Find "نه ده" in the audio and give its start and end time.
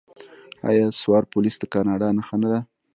2.41-2.59